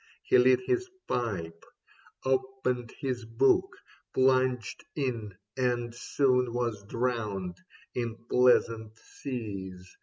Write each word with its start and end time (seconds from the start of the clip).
He 0.23 0.39
lit 0.39 0.61
his 0.65 0.89
pipe, 1.07 1.63
Opened 2.25 2.91
his 3.01 3.23
book, 3.23 3.77
plunged 4.15 4.83
in 4.95 5.35
and 5.55 5.93
soon 5.93 6.53
was 6.55 6.83
drowned 6.85 7.57
In 7.93 8.15
pleasant 8.27 8.97
seas 8.97 9.95